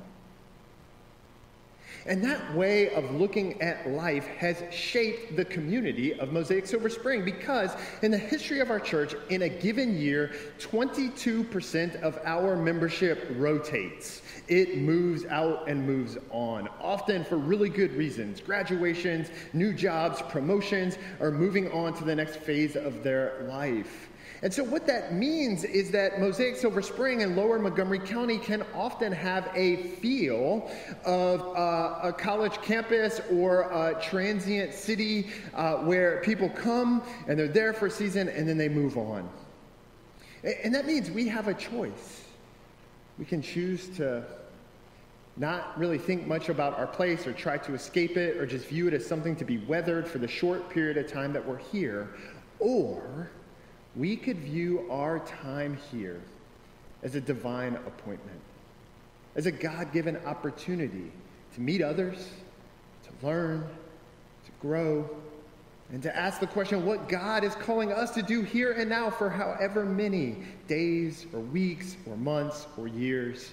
And 2.05 2.23
that 2.23 2.55
way 2.55 2.93
of 2.95 3.11
looking 3.11 3.61
at 3.61 3.87
life 3.89 4.25
has 4.25 4.63
shaped 4.71 5.35
the 5.35 5.45
community 5.45 6.13
of 6.15 6.31
Mosaic 6.31 6.65
Silver 6.65 6.89
Spring 6.89 7.23
because 7.23 7.71
in 8.01 8.09
the 8.09 8.17
history 8.17 8.59
of 8.59 8.71
our 8.71 8.79
church, 8.79 9.13
in 9.29 9.43
a 9.43 9.49
given 9.49 9.97
year, 9.97 10.31
22% 10.59 12.01
of 12.01 12.19
our 12.25 12.55
membership 12.55 13.27
rotates. 13.35 14.23
It 14.47 14.77
moves 14.77 15.25
out 15.25 15.69
and 15.69 15.85
moves 15.85 16.17
on, 16.31 16.67
often 16.81 17.23
for 17.23 17.37
really 17.37 17.69
good 17.69 17.91
reasons 17.93 18.41
graduations, 18.41 19.29
new 19.53 19.71
jobs, 19.71 20.21
promotions, 20.23 20.97
or 21.19 21.31
moving 21.31 21.71
on 21.71 21.93
to 21.93 22.03
the 22.03 22.15
next 22.15 22.37
phase 22.37 22.75
of 22.75 23.03
their 23.03 23.45
life. 23.47 24.09
And 24.43 24.51
so, 24.51 24.63
what 24.63 24.87
that 24.87 25.13
means 25.13 25.63
is 25.63 25.91
that 25.91 26.19
Mosaic 26.19 26.55
Silver 26.55 26.81
Spring 26.81 27.21
and 27.21 27.35
Lower 27.35 27.59
Montgomery 27.59 27.99
County 27.99 28.39
can 28.39 28.63
often 28.73 29.11
have 29.11 29.51
a 29.53 29.77
feel 29.77 30.71
of 31.05 31.41
uh, 31.55 32.07
a 32.07 32.13
college 32.13 32.59
campus 32.61 33.21
or 33.31 33.61
a 33.71 34.01
transient 34.01 34.73
city 34.73 35.29
uh, 35.53 35.77
where 35.77 36.21
people 36.21 36.49
come 36.49 37.03
and 37.27 37.37
they're 37.37 37.47
there 37.47 37.71
for 37.71 37.85
a 37.85 37.91
season 37.91 38.29
and 38.29 38.47
then 38.47 38.57
they 38.57 38.69
move 38.69 38.97
on. 38.97 39.29
And 40.63 40.73
that 40.73 40.87
means 40.87 41.11
we 41.11 41.27
have 41.27 41.47
a 41.47 41.53
choice. 41.53 42.23
We 43.19 43.25
can 43.25 43.43
choose 43.43 43.89
to 43.97 44.23
not 45.37 45.77
really 45.77 45.99
think 45.99 46.25
much 46.25 46.49
about 46.49 46.77
our 46.77 46.87
place 46.87 47.27
or 47.27 47.33
try 47.33 47.57
to 47.59 47.73
escape 47.73 48.17
it 48.17 48.37
or 48.37 48.45
just 48.45 48.65
view 48.65 48.87
it 48.87 48.93
as 48.93 49.05
something 49.05 49.35
to 49.35 49.45
be 49.45 49.59
weathered 49.59 50.07
for 50.07 50.17
the 50.17 50.27
short 50.27 50.69
period 50.69 50.97
of 50.97 51.11
time 51.11 51.31
that 51.33 51.45
we're 51.45 51.57
here. 51.57 52.09
Or 52.59 53.29
we 53.95 54.15
could 54.15 54.37
view 54.37 54.87
our 54.89 55.19
time 55.19 55.77
here 55.91 56.21
as 57.03 57.15
a 57.15 57.21
divine 57.21 57.75
appointment, 57.75 58.39
as 59.35 59.45
a 59.45 59.51
God 59.51 59.91
given 59.91 60.17
opportunity 60.25 61.11
to 61.55 61.61
meet 61.61 61.81
others, 61.81 62.29
to 63.03 63.27
learn, 63.27 63.67
to 64.45 64.51
grow, 64.61 65.09
and 65.91 66.01
to 66.03 66.15
ask 66.15 66.39
the 66.39 66.47
question 66.47 66.85
what 66.85 67.09
God 67.09 67.43
is 67.43 67.53
calling 67.55 67.91
us 67.91 68.11
to 68.11 68.21
do 68.21 68.43
here 68.43 68.71
and 68.71 68.89
now 68.89 69.09
for 69.09 69.29
however 69.29 69.83
many 69.83 70.37
days 70.67 71.25
or 71.33 71.41
weeks 71.41 71.97
or 72.07 72.15
months 72.15 72.65
or 72.77 72.87
years 72.87 73.51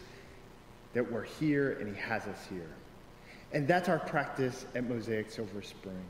that 0.92 1.10
we're 1.10 1.24
here 1.24 1.72
and 1.80 1.94
He 1.94 2.00
has 2.00 2.22
us 2.26 2.46
here. 2.48 2.70
And 3.52 3.66
that's 3.66 3.88
our 3.88 3.98
practice 3.98 4.66
at 4.76 4.88
Mosaic 4.88 5.30
Silver 5.30 5.62
Spring. 5.62 6.04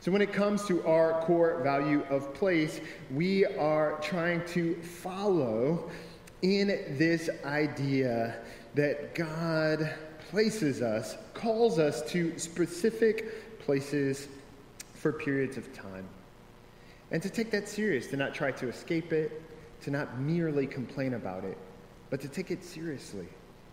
So, 0.00 0.12
when 0.12 0.22
it 0.22 0.32
comes 0.32 0.64
to 0.66 0.84
our 0.86 1.20
core 1.22 1.60
value 1.62 2.02
of 2.10 2.34
place, 2.34 2.80
we 3.10 3.46
are 3.46 3.98
trying 4.00 4.44
to 4.48 4.74
follow 4.82 5.90
in 6.42 6.68
this 6.98 7.30
idea 7.44 8.36
that 8.74 9.14
God 9.14 9.94
places 10.30 10.82
us, 10.82 11.16
calls 11.32 11.78
us 11.78 12.02
to 12.10 12.38
specific 12.38 13.58
places 13.60 14.28
for 14.94 15.12
periods 15.12 15.56
of 15.56 15.72
time. 15.72 16.06
And 17.10 17.22
to 17.22 17.30
take 17.30 17.50
that 17.52 17.68
serious, 17.68 18.08
to 18.08 18.16
not 18.16 18.34
try 18.34 18.50
to 18.52 18.68
escape 18.68 19.12
it, 19.12 19.42
to 19.82 19.90
not 19.90 20.18
merely 20.18 20.66
complain 20.66 21.14
about 21.14 21.44
it, 21.44 21.56
but 22.10 22.20
to 22.20 22.28
take 22.28 22.50
it 22.50 22.64
seriously 22.64 23.28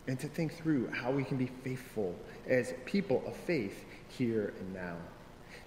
and 0.07 0.19
to 0.19 0.27
think 0.27 0.53
through 0.53 0.89
how 0.91 1.11
we 1.11 1.23
can 1.23 1.37
be 1.37 1.47
faithful 1.63 2.15
as 2.47 2.73
people 2.85 3.23
of 3.25 3.35
faith 3.35 3.85
here 4.09 4.53
and 4.59 4.73
now. 4.73 4.97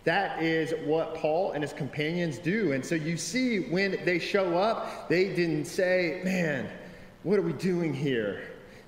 That 0.04 0.42
is 0.42 0.75
what 0.87 1.14
Paul 1.14 1.52
and 1.52 1.62
his 1.62 1.73
companions 1.73 2.38
do. 2.38 2.73
And 2.73 2.84
so 2.84 2.94
you 2.94 3.16
see 3.16 3.70
when 3.70 3.99
they 4.04 4.18
show 4.18 4.56
up, 4.56 5.08
they 5.08 5.34
didn't 5.34 5.64
say, 5.64 6.20
Man, 6.25 6.68
what 7.23 7.38
are 7.38 7.42
we 7.42 7.54
doing 7.54 7.94
here? 7.94 8.42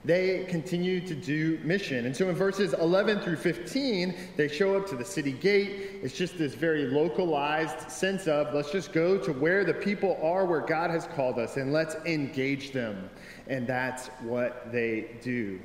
They 0.05 0.45
continue 0.49 1.01
to 1.01 1.17
do 1.17 1.59
mission. 1.65 2.07
And 2.07 2.15
so 2.15 2.29
in 2.29 2.37
verses 2.37 2.75
11 2.75 3.23
through 3.23 3.37
15, 3.37 4.15
they 4.37 4.47
show 4.47 4.77
up 4.77 4.87
to 4.91 4.97
the 4.97 5.05
city 5.05 5.33
gate. 5.33 5.99
It's 6.01 6.17
just 6.17 6.39
this 6.39 6.55
very 6.55 6.87
localized 6.87 7.91
sense 7.91 8.29
of 8.29 8.55
let's 8.55 8.71
just 8.71 8.93
go 8.93 9.19
to 9.19 9.33
where 9.33 9.65
the 9.65 9.75
people 9.75 10.17
are, 10.23 10.47
where 10.47 10.61
God 10.61 10.91
has 10.91 11.09
called 11.09 11.41
us, 11.41 11.57
and 11.57 11.73
let's 11.73 11.97
engage 12.05 12.71
them. 12.71 13.11
And 13.49 13.67
that's 13.67 14.07
what 14.23 14.71
they 14.71 15.17
do. 15.23 15.59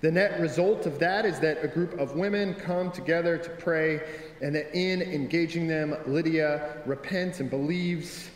The 0.00 0.12
net 0.12 0.40
result 0.40 0.86
of 0.86 1.00
that 1.00 1.26
is 1.26 1.40
that 1.40 1.64
a 1.64 1.68
group 1.68 1.98
of 1.98 2.14
women 2.14 2.54
come 2.54 2.92
together 2.92 3.36
to 3.36 3.50
pray, 3.50 4.00
and 4.40 4.54
that 4.54 4.72
in 4.72 5.02
engaging 5.02 5.66
them, 5.66 5.96
Lydia 6.06 6.76
repents 6.86 7.40
and 7.40 7.50
believes. 7.50 8.30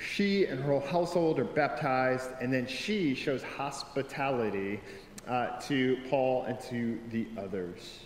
She 0.00 0.46
and 0.46 0.60
her 0.60 0.72
whole 0.72 0.80
household 0.80 1.38
are 1.38 1.44
baptized, 1.44 2.30
and 2.40 2.52
then 2.52 2.66
she 2.66 3.14
shows 3.14 3.42
hospitality 3.42 4.80
uh, 5.28 5.60
to 5.60 5.98
Paul 6.10 6.44
and 6.44 6.58
to 6.62 6.98
the 7.10 7.26
others. 7.38 8.00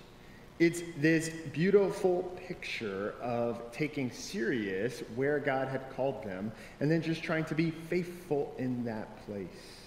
It's 0.59 0.83
this 0.99 1.31
beautiful 1.53 2.23
picture 2.37 3.15
of 3.23 3.73
taking 3.73 4.11
serious 4.11 5.03
where 5.17 5.39
God 5.39 5.69
had 5.69 5.91
called 5.97 6.23
them 6.23 6.53
and 6.81 6.91
then 6.91 7.01
just 7.03 7.23
trying 7.23 7.47
to 7.47 7.55
be 7.55 7.71
faithful 7.71 8.55
in 8.59 8.85
that 8.85 9.27
place. 9.27 9.82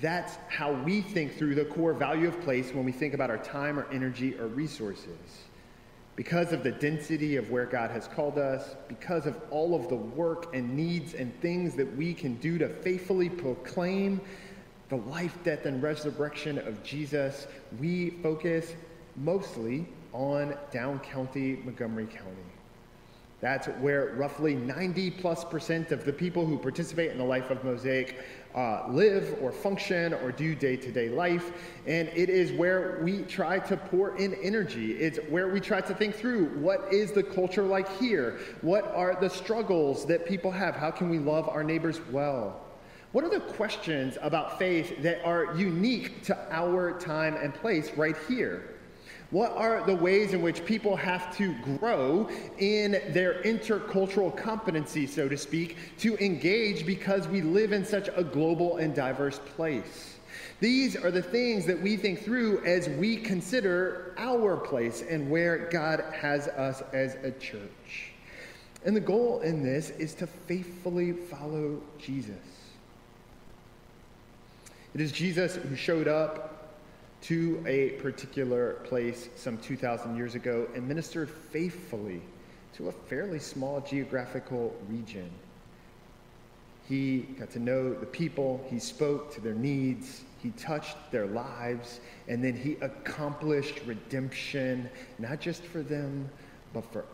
That's 0.00 0.38
how 0.48 0.72
we 0.72 1.02
think 1.02 1.36
through 1.36 1.54
the 1.54 1.66
core 1.66 1.92
value 1.92 2.28
of 2.28 2.40
place 2.40 2.72
when 2.72 2.84
we 2.84 2.92
think 2.92 3.12
about 3.12 3.30
our 3.30 3.38
time 3.38 3.78
or 3.78 3.86
energy 3.92 4.34
or 4.38 4.46
resources. 4.46 5.44
Because 6.16 6.52
of 6.52 6.62
the 6.62 6.72
density 6.72 7.36
of 7.36 7.50
where 7.50 7.66
God 7.66 7.90
has 7.90 8.08
called 8.08 8.38
us, 8.38 8.76
because 8.88 9.26
of 9.26 9.40
all 9.50 9.74
of 9.74 9.88
the 9.88 9.96
work 9.96 10.54
and 10.54 10.74
needs 10.76 11.14
and 11.14 11.38
things 11.40 11.74
that 11.76 11.96
we 11.96 12.14
can 12.14 12.34
do 12.36 12.58
to 12.58 12.68
faithfully 12.68 13.28
proclaim 13.28 14.20
the 14.88 14.96
life, 14.96 15.38
death, 15.44 15.66
and 15.66 15.82
resurrection 15.82 16.58
of 16.58 16.82
Jesus, 16.82 17.46
we 17.78 18.10
focus 18.22 18.74
mostly 19.16 19.86
on 20.12 20.56
Down 20.72 20.98
County, 20.98 21.60
Montgomery 21.64 22.06
County. 22.06 22.36
That's 23.40 23.68
where 23.68 24.14
roughly 24.16 24.54
90 24.54 25.12
plus 25.12 25.44
percent 25.44 25.92
of 25.92 26.04
the 26.04 26.12
people 26.12 26.44
who 26.44 26.58
participate 26.58 27.10
in 27.10 27.18
the 27.18 27.24
life 27.24 27.50
of 27.50 27.64
Mosaic 27.64 28.18
uh, 28.54 28.84
live 28.88 29.36
or 29.40 29.52
function 29.52 30.14
or 30.14 30.32
do 30.32 30.54
day 30.54 30.76
to 30.76 30.90
day 30.90 31.08
life. 31.08 31.52
And 31.86 32.08
it 32.08 32.28
is 32.28 32.52
where 32.52 33.00
we 33.02 33.22
try 33.22 33.58
to 33.60 33.76
pour 33.76 34.16
in 34.16 34.34
energy. 34.34 34.92
It's 34.92 35.18
where 35.28 35.48
we 35.48 35.60
try 35.60 35.80
to 35.80 35.94
think 35.94 36.14
through 36.14 36.46
what 36.58 36.92
is 36.92 37.12
the 37.12 37.22
culture 37.22 37.62
like 37.62 37.88
here? 37.98 38.40
What 38.62 38.92
are 38.94 39.16
the 39.20 39.30
struggles 39.30 40.04
that 40.06 40.26
people 40.26 40.50
have? 40.50 40.74
How 40.74 40.90
can 40.90 41.08
we 41.08 41.18
love 41.18 41.48
our 41.48 41.62
neighbors 41.62 42.00
well? 42.10 42.60
What 43.12 43.24
are 43.24 43.30
the 43.30 43.40
questions 43.40 44.18
about 44.22 44.58
faith 44.58 45.02
that 45.02 45.24
are 45.24 45.56
unique 45.56 46.22
to 46.24 46.38
our 46.52 46.98
time 46.98 47.36
and 47.36 47.52
place 47.52 47.90
right 47.96 48.16
here? 48.28 48.79
What 49.30 49.52
are 49.56 49.84
the 49.86 49.94
ways 49.94 50.32
in 50.32 50.42
which 50.42 50.64
people 50.64 50.96
have 50.96 51.36
to 51.36 51.54
grow 51.78 52.28
in 52.58 52.92
their 53.10 53.42
intercultural 53.42 54.36
competency, 54.36 55.06
so 55.06 55.28
to 55.28 55.36
speak, 55.36 55.76
to 55.98 56.16
engage 56.18 56.84
because 56.84 57.28
we 57.28 57.40
live 57.40 57.72
in 57.72 57.84
such 57.84 58.08
a 58.16 58.24
global 58.24 58.78
and 58.78 58.92
diverse 58.92 59.38
place? 59.54 60.16
These 60.58 60.96
are 60.96 61.12
the 61.12 61.22
things 61.22 61.64
that 61.66 61.80
we 61.80 61.96
think 61.96 62.22
through 62.22 62.64
as 62.64 62.88
we 62.88 63.16
consider 63.16 64.14
our 64.18 64.56
place 64.56 65.02
and 65.08 65.30
where 65.30 65.70
God 65.70 66.04
has 66.12 66.48
us 66.48 66.82
as 66.92 67.14
a 67.22 67.30
church. 67.30 68.12
And 68.84 68.96
the 68.96 69.00
goal 69.00 69.40
in 69.40 69.62
this 69.62 69.90
is 69.90 70.12
to 70.14 70.26
faithfully 70.26 71.12
follow 71.12 71.80
Jesus. 71.98 72.34
It 74.92 75.00
is 75.00 75.12
Jesus 75.12 75.54
who 75.54 75.76
showed 75.76 76.08
up 76.08 76.49
to 77.22 77.62
a 77.66 77.90
particular 78.02 78.74
place 78.84 79.28
some 79.36 79.58
2,000 79.58 80.16
years 80.16 80.34
ago 80.34 80.66
and 80.74 80.86
ministered 80.86 81.28
faithfully 81.28 82.22
to 82.74 82.88
a 82.88 82.92
fairly 82.92 83.38
small 83.38 83.80
geographical 83.80 84.74
region. 84.88 85.30
He 86.88 87.20
got 87.38 87.50
to 87.50 87.58
know 87.58 87.94
the 87.94 88.06
people, 88.06 88.64
he 88.68 88.78
spoke 88.78 89.32
to 89.34 89.40
their 89.40 89.54
needs, 89.54 90.22
he 90.42 90.50
touched 90.50 90.96
their 91.12 91.26
lives, 91.26 92.00
and 92.26 92.42
then 92.42 92.56
he 92.56 92.76
accomplished 92.80 93.80
redemption, 93.86 94.88
not 95.18 95.40
just 95.40 95.62
for 95.62 95.82
them, 95.82 96.28
but 96.72 96.90
for 96.92 97.04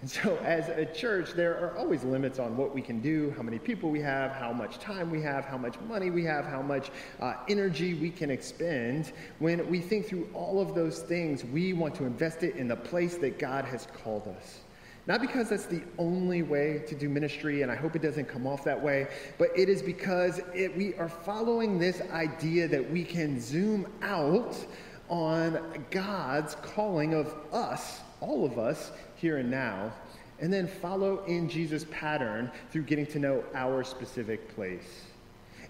and 0.00 0.10
so, 0.10 0.36
as 0.38 0.68
a 0.70 0.86
church, 0.86 1.32
there 1.32 1.58
are 1.58 1.76
always 1.76 2.04
limits 2.04 2.38
on 2.38 2.56
what 2.56 2.74
we 2.74 2.80
can 2.80 3.00
do, 3.00 3.34
how 3.36 3.42
many 3.42 3.58
people 3.58 3.90
we 3.90 4.00
have, 4.00 4.32
how 4.32 4.50
much 4.50 4.78
time 4.78 5.10
we 5.10 5.20
have, 5.20 5.44
how 5.44 5.58
much 5.58 5.78
money 5.88 6.10
we 6.10 6.24
have, 6.24 6.46
how 6.46 6.62
much 6.62 6.90
uh, 7.20 7.34
energy 7.48 7.92
we 7.92 8.10
can 8.10 8.30
expend. 8.30 9.12
When 9.40 9.68
we 9.68 9.80
think 9.80 10.06
through 10.06 10.30
all 10.32 10.58
of 10.58 10.74
those 10.74 11.00
things, 11.00 11.44
we 11.44 11.74
want 11.74 11.94
to 11.96 12.04
invest 12.04 12.42
it 12.42 12.56
in 12.56 12.66
the 12.66 12.76
place 12.76 13.16
that 13.18 13.38
God 13.38 13.66
has 13.66 13.88
called 14.02 14.26
us. 14.28 14.60
Not 15.06 15.20
because 15.20 15.50
that's 15.50 15.66
the 15.66 15.82
only 15.98 16.42
way 16.42 16.82
to 16.86 16.94
do 16.94 17.08
ministry, 17.08 17.60
and 17.60 17.70
I 17.70 17.74
hope 17.74 17.94
it 17.94 18.00
doesn't 18.00 18.26
come 18.26 18.46
off 18.46 18.64
that 18.64 18.80
way, 18.80 19.08
but 19.38 19.50
it 19.56 19.68
is 19.68 19.82
because 19.82 20.40
it, 20.54 20.74
we 20.76 20.94
are 20.94 21.08
following 21.08 21.78
this 21.78 22.00
idea 22.10 22.68
that 22.68 22.90
we 22.90 23.04
can 23.04 23.40
zoom 23.40 23.86
out 24.02 24.56
on 25.10 25.84
God's 25.90 26.54
calling 26.62 27.14
of 27.14 27.34
us, 27.52 28.00
all 28.20 28.44
of 28.44 28.58
us, 28.58 28.92
here 29.16 29.38
and 29.38 29.50
now, 29.50 29.92
and 30.40 30.52
then 30.52 30.66
follow 30.66 31.24
in 31.24 31.48
Jesus' 31.48 31.84
pattern 31.90 32.50
through 32.70 32.82
getting 32.82 33.06
to 33.06 33.18
know 33.18 33.44
our 33.54 33.84
specific 33.84 34.54
place. 34.54 35.04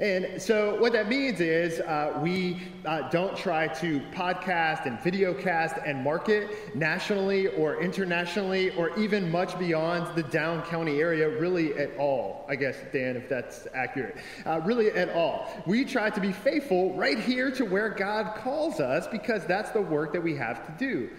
And 0.00 0.40
so, 0.40 0.80
what 0.80 0.94
that 0.94 1.10
means 1.10 1.40
is 1.40 1.80
uh, 1.80 2.18
we 2.22 2.62
uh, 2.86 3.10
don't 3.10 3.36
try 3.36 3.68
to 3.68 4.00
podcast 4.14 4.86
and 4.86 4.98
videocast 4.98 5.86
and 5.86 6.02
market 6.02 6.74
nationally 6.74 7.48
or 7.48 7.82
internationally 7.82 8.70
or 8.76 8.98
even 8.98 9.30
much 9.30 9.58
beyond 9.58 10.16
the 10.16 10.22
Down 10.22 10.62
County 10.62 11.00
area, 11.00 11.28
really 11.28 11.76
at 11.76 11.94
all. 11.98 12.46
I 12.48 12.56
guess, 12.56 12.76
Dan, 12.94 13.14
if 13.14 13.28
that's 13.28 13.66
accurate. 13.74 14.16
Uh, 14.46 14.62
really 14.64 14.90
at 14.92 15.10
all. 15.10 15.46
We 15.66 15.84
try 15.84 16.08
to 16.08 16.20
be 16.20 16.32
faithful 16.32 16.94
right 16.94 17.18
here 17.18 17.50
to 17.50 17.66
where 17.66 17.90
God 17.90 18.36
calls 18.36 18.80
us 18.80 19.06
because 19.06 19.44
that's 19.44 19.70
the 19.70 19.82
work 19.82 20.14
that 20.14 20.22
we 20.22 20.34
have 20.36 20.64
to 20.64 20.72
do. 20.82 21.10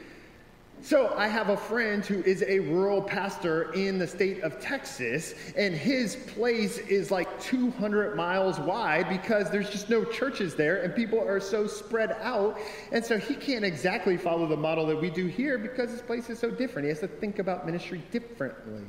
So, 0.84 1.14
I 1.16 1.28
have 1.28 1.50
a 1.50 1.58
friend 1.58 2.04
who 2.04 2.24
is 2.24 2.44
a 2.48 2.58
rural 2.58 3.04
pastor 3.04 3.72
in 3.74 4.00
the 4.00 4.08
state 4.08 4.42
of 4.42 4.60
Texas, 4.60 5.36
and 5.56 5.76
his 5.76 6.16
place 6.16 6.80
is 6.80 7.12
like 7.12 7.40
200 7.40 8.16
miles 8.16 8.60
wide 8.60 9.08
because 9.08 9.52
there's 9.52 9.70
just 9.70 9.92
no 9.92 10.04
churches 10.04 10.56
there, 10.56 10.82
and 10.82 10.96
people 10.96 11.20
are 11.20 11.40
so 11.40 11.68
spread 11.68 12.14
out. 12.24 12.58
And 12.92 13.06
so, 13.06 13.20
he 13.20 13.36
can't 13.36 13.64
exactly 13.64 14.18
follow 14.18 14.48
the 14.48 14.58
model 14.58 14.88
that 14.88 15.00
we 15.00 15.12
do 15.12 15.28
here 15.28 15.60
because 15.60 15.92
his 15.92 16.02
place 16.02 16.32
is 16.32 16.40
so 16.40 16.50
different. 16.50 16.86
He 16.86 16.90
has 16.90 17.00
to 17.02 17.08
think 17.08 17.38
about 17.38 17.68
ministry 17.68 18.02
differently. 18.10 18.86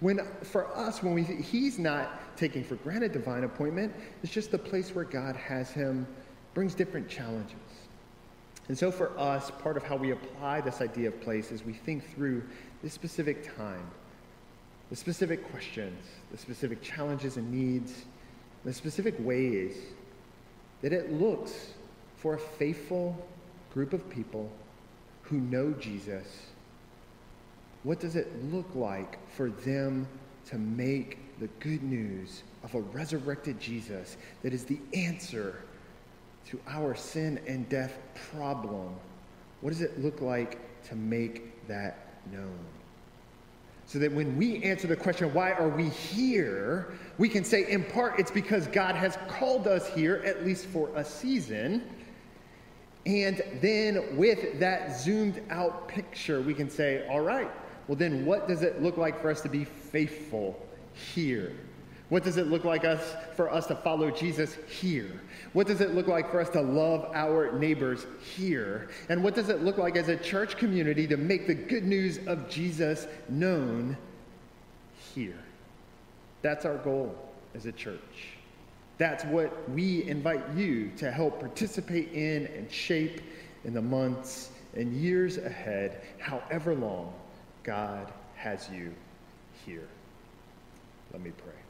When 0.00 0.20
for 0.44 0.74
us, 0.74 1.02
when 1.02 1.12
we 1.12 1.24
he's 1.24 1.78
not 1.78 2.36
taking 2.38 2.64
for 2.64 2.76
granted 2.76 3.12
divine 3.12 3.44
appointment, 3.44 3.92
it's 4.22 4.32
just 4.32 4.50
the 4.50 4.58
place 4.58 4.94
where 4.94 5.04
God 5.04 5.36
has 5.36 5.70
him 5.70 6.06
brings 6.54 6.74
different 6.74 7.08
challenges. 7.08 7.67
And 8.68 8.76
so, 8.76 8.90
for 8.90 9.18
us, 9.18 9.50
part 9.62 9.76
of 9.76 9.82
how 9.82 9.96
we 9.96 10.10
apply 10.10 10.60
this 10.60 10.80
idea 10.82 11.08
of 11.08 11.20
place 11.22 11.50
is 11.50 11.64
we 11.64 11.72
think 11.72 12.14
through 12.14 12.42
this 12.82 12.92
specific 12.92 13.56
time, 13.56 13.90
the 14.90 14.96
specific 14.96 15.50
questions, 15.50 16.04
the 16.30 16.38
specific 16.38 16.82
challenges 16.82 17.38
and 17.38 17.50
needs, 17.50 18.04
the 18.64 18.72
specific 18.72 19.14
ways 19.20 19.76
that 20.82 20.92
it 20.92 21.12
looks 21.12 21.72
for 22.16 22.34
a 22.34 22.38
faithful 22.38 23.16
group 23.72 23.92
of 23.92 24.08
people 24.10 24.50
who 25.22 25.38
know 25.38 25.72
Jesus. 25.72 26.46
What 27.84 28.00
does 28.00 28.16
it 28.16 28.28
look 28.52 28.74
like 28.74 29.18
for 29.30 29.50
them 29.50 30.06
to 30.48 30.56
make 30.56 31.18
the 31.38 31.46
good 31.60 31.82
news 31.82 32.42
of 32.64 32.74
a 32.74 32.80
resurrected 32.80 33.60
Jesus 33.60 34.16
that 34.42 34.52
is 34.52 34.64
the 34.64 34.80
answer 34.92 35.62
to 36.50 36.58
our 36.66 36.94
sin 36.94 37.38
and 37.46 37.68
death 37.68 37.98
problem, 38.30 38.94
what 39.60 39.70
does 39.70 39.82
it 39.82 40.02
look 40.02 40.20
like 40.20 40.58
to 40.84 40.94
make 40.94 41.66
that 41.68 42.20
known? 42.32 42.58
So 43.86 43.98
that 43.98 44.12
when 44.12 44.36
we 44.36 44.62
answer 44.62 44.86
the 44.86 44.96
question, 44.96 45.32
why 45.32 45.52
are 45.52 45.68
we 45.68 45.88
here? 45.88 46.92
We 47.16 47.28
can 47.28 47.44
say, 47.44 47.70
in 47.70 47.84
part, 47.84 48.18
it's 48.18 48.30
because 48.30 48.66
God 48.66 48.94
has 48.94 49.18
called 49.28 49.66
us 49.66 49.88
here, 49.88 50.22
at 50.24 50.44
least 50.44 50.66
for 50.66 50.90
a 50.94 51.04
season. 51.04 51.84
And 53.06 53.42
then 53.60 54.16
with 54.16 54.58
that 54.60 54.98
zoomed 54.98 55.42
out 55.50 55.88
picture, 55.88 56.40
we 56.42 56.52
can 56.54 56.68
say, 56.68 57.06
all 57.08 57.20
right, 57.20 57.50
well, 57.88 57.96
then 57.96 58.26
what 58.26 58.46
does 58.46 58.62
it 58.62 58.82
look 58.82 58.98
like 58.98 59.20
for 59.20 59.30
us 59.30 59.40
to 59.42 59.48
be 59.48 59.64
faithful 59.64 60.66
here? 61.14 61.52
What 62.08 62.24
does 62.24 62.38
it 62.38 62.46
look 62.46 62.64
like 62.64 62.84
us 62.86 63.14
for 63.36 63.52
us 63.52 63.66
to 63.66 63.74
follow 63.74 64.10
Jesus 64.10 64.56
here? 64.66 65.20
What 65.52 65.66
does 65.66 65.82
it 65.82 65.94
look 65.94 66.06
like 66.06 66.30
for 66.30 66.40
us 66.40 66.48
to 66.50 66.60
love 66.62 67.10
our 67.14 67.58
neighbors 67.58 68.06
here? 68.34 68.88
And 69.10 69.22
what 69.22 69.34
does 69.34 69.50
it 69.50 69.62
look 69.62 69.76
like 69.76 69.96
as 69.96 70.08
a 70.08 70.16
church 70.16 70.56
community 70.56 71.06
to 71.06 71.18
make 71.18 71.46
the 71.46 71.54
good 71.54 71.84
news 71.84 72.18
of 72.26 72.48
Jesus 72.48 73.06
known 73.28 73.96
here? 75.14 75.38
That's 76.40 76.64
our 76.64 76.78
goal 76.78 77.14
as 77.54 77.66
a 77.66 77.72
church. 77.72 78.28
That's 78.96 79.24
what 79.24 79.68
we 79.70 80.04
invite 80.04 80.42
you 80.56 80.90
to 80.96 81.10
help 81.10 81.40
participate 81.40 82.12
in 82.12 82.46
and 82.46 82.70
shape 82.70 83.20
in 83.64 83.74
the 83.74 83.82
months 83.82 84.50
and 84.74 84.94
years 84.94 85.36
ahead, 85.36 86.00
however 86.18 86.74
long 86.74 87.12
God 87.64 88.12
has 88.34 88.68
you 88.72 88.94
here. 89.66 89.88
Let 91.12 91.22
me 91.22 91.32
pray. 91.36 91.67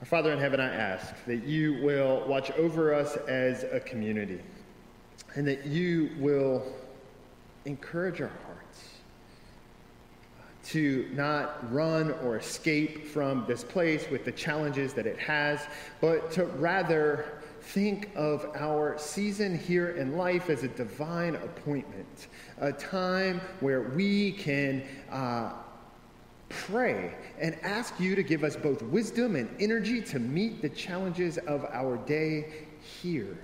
Our 0.00 0.06
Father 0.06 0.32
in 0.32 0.38
heaven, 0.38 0.60
I 0.60 0.74
ask 0.74 1.14
that 1.26 1.44
you 1.44 1.74
will 1.82 2.24
watch 2.26 2.50
over 2.52 2.94
us 2.94 3.16
as 3.28 3.64
a 3.64 3.78
community 3.80 4.40
and 5.34 5.46
that 5.46 5.66
you 5.66 6.08
will 6.18 6.64
encourage 7.66 8.22
our 8.22 8.32
hearts 8.46 8.88
to 10.68 11.06
not 11.12 11.70
run 11.70 12.12
or 12.24 12.38
escape 12.38 13.08
from 13.08 13.44
this 13.46 13.62
place 13.62 14.08
with 14.10 14.24
the 14.24 14.32
challenges 14.32 14.94
that 14.94 15.06
it 15.06 15.18
has, 15.18 15.60
but 16.00 16.30
to 16.32 16.46
rather 16.46 17.42
think 17.60 18.08
of 18.16 18.50
our 18.54 18.96
season 18.96 19.58
here 19.58 19.90
in 19.90 20.16
life 20.16 20.48
as 20.48 20.64
a 20.64 20.68
divine 20.68 21.34
appointment, 21.34 22.28
a 22.58 22.72
time 22.72 23.38
where 23.60 23.82
we 23.82 24.32
can 24.32 24.82
uh, 25.10 25.52
pray 26.50 27.14
and 27.38 27.56
ask 27.62 27.98
you 27.98 28.14
to 28.14 28.22
give 28.22 28.44
us 28.44 28.56
both 28.56 28.82
wisdom 28.82 29.36
and 29.36 29.48
energy 29.58 30.02
to 30.02 30.18
meet 30.18 30.60
the 30.60 30.68
challenges 30.68 31.38
of 31.38 31.64
our 31.72 31.96
day 31.96 32.66
here. 33.02 33.38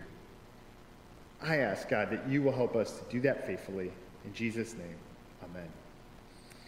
I 1.41 1.59
ask, 1.59 1.89
God, 1.89 2.11
that 2.11 2.29
you 2.29 2.43
will 2.43 2.53
help 2.53 2.77
us 2.77 2.99
to 2.99 3.05
do 3.11 3.21
that 3.23 3.47
faithfully. 3.47 3.93
In 4.25 4.35
Jesus' 4.35 4.75
name. 4.75 4.97